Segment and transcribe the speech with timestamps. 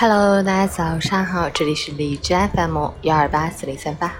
[0.00, 4.10] Hello，大家早上好，这里是荔枝 FM 幺二八四零三八，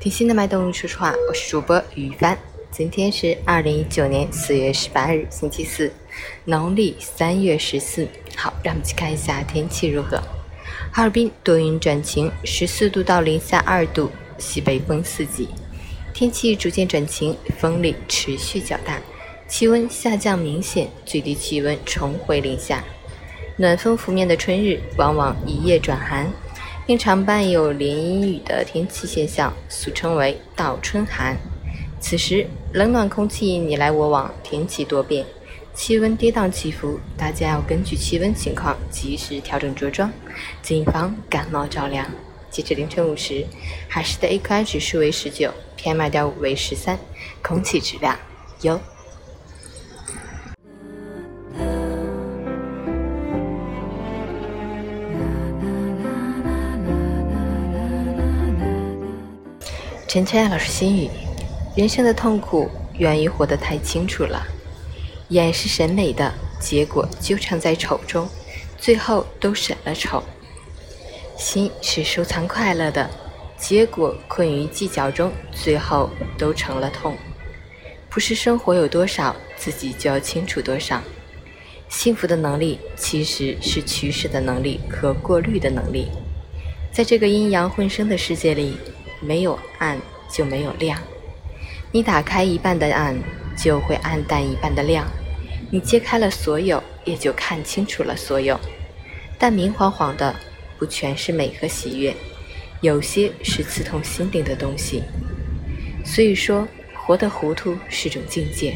[0.00, 2.36] 听心的脉动说实话，我是主播于帆。
[2.72, 5.92] 今天是二零一九年四月十八日，星期四，
[6.46, 8.08] 农历三月十四。
[8.34, 10.20] 好，让我们去看一下天气如何。
[10.90, 15.48] 哈尔滨多云转晴，十四度到零下二度，西北风四级，
[16.12, 18.98] 天气逐渐转晴，风力持续较大，
[19.46, 22.82] 气温下降明显，最低气温重回零下。
[23.56, 26.30] 暖风拂面的春日，往往一夜转寒，
[26.86, 31.36] 并常伴有连阴雨的天气现象，俗称为“倒春寒”。
[32.00, 35.26] 此时，冷暖空气你来我往，天气多变，
[35.74, 40.10] 气温跌宕起伏，大家要根据气温情况及时调整着装，
[40.62, 42.06] 谨防感冒着凉。
[42.50, 43.44] 截至凌晨五时，
[43.88, 46.98] 海市的 AQI 指数为十九，PM 二点五为十三，
[47.42, 48.18] 空气质量
[48.62, 48.80] 优。
[60.12, 61.08] 陈晨老师心语：
[61.76, 64.44] 人生的痛苦源于活得太清楚了。
[65.28, 68.28] 眼是审美的，结果纠缠在丑中，
[68.76, 70.20] 最后都审了丑。
[71.38, 73.08] 心是收藏快乐的，
[73.56, 77.16] 结果困于计较中，最后都成了痛。
[78.08, 81.00] 不是生活有多少，自己就要清楚多少。
[81.88, 86.08] 幸福的能力其实是取舍的能力和过滤的能力。
[86.90, 88.76] 在这个阴阳混生的世界里。
[89.20, 90.98] 没有暗就没有亮，
[91.92, 93.16] 你打开一半的暗，
[93.56, 95.04] 就会暗淡一半的亮；
[95.70, 98.58] 你揭开了所有，也就看清楚了所有。
[99.38, 100.34] 但明晃晃的
[100.78, 102.14] 不全是美和喜悦，
[102.80, 105.02] 有些是刺痛心灵的东西。
[106.04, 108.74] 所以说，活得糊涂是种境界。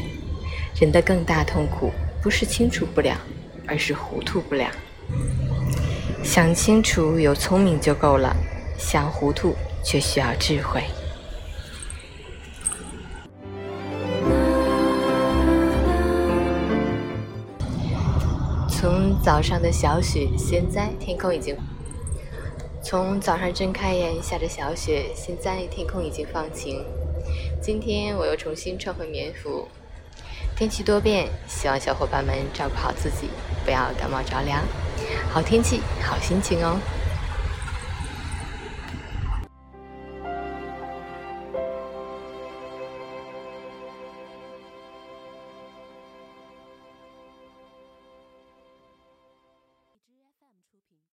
[0.79, 3.17] 人的更大痛苦不是清楚不了，
[3.65, 4.69] 而是糊涂不了。
[6.23, 8.35] 想清楚有聪明就够了，
[8.77, 9.55] 想糊涂。
[9.85, 10.83] 却需要智慧。
[18.67, 21.55] 从早上的小雪，现在天空已经；
[22.83, 26.83] 从早上睁开眼下着小雪，现在天空已经放晴。
[27.61, 29.67] 今天我又重新穿回棉服。
[30.55, 33.29] 天气多变，希望小伙伴们照顾好自己，
[33.63, 34.63] 不要感冒着凉。
[35.31, 36.79] 好天气，好心情哦。